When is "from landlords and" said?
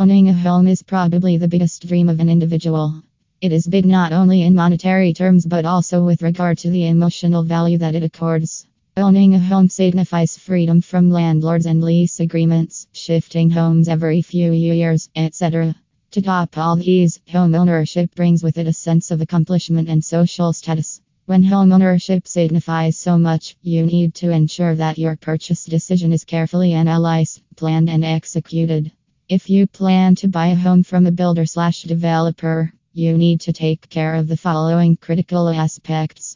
10.82-11.82